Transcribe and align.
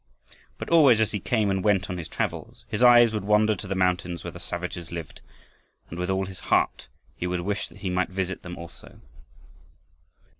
But 0.57 0.69
always 0.71 0.99
as 0.99 1.11
he 1.11 1.19
came 1.19 1.51
and 1.51 1.63
went 1.63 1.87
on 1.87 1.99
his 1.99 2.07
travels, 2.07 2.65
his 2.67 2.81
eyes 2.81 3.13
would 3.13 3.23
wander 3.23 3.53
to 3.55 3.67
the 3.67 3.75
mountains 3.75 4.23
where 4.23 4.31
the 4.31 4.39
savages 4.39 4.91
lived, 4.91 5.21
and 5.91 5.99
with 5.99 6.09
all 6.09 6.25
his 6.25 6.39
heart 6.49 6.87
he 7.15 7.27
would 7.27 7.41
wish 7.41 7.67
that 7.67 7.77
he 7.85 7.89
might 7.91 8.09
visit 8.09 8.41
them 8.41 8.57
also. 8.57 8.99